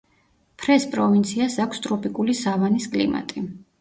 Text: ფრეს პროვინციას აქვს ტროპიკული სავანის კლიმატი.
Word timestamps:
ფრეს 0.61 0.87
პროვინციას 0.95 1.57
აქვს 1.65 1.83
ტროპიკული 1.85 2.39
სავანის 2.41 2.89
კლიმატი. 2.97 3.45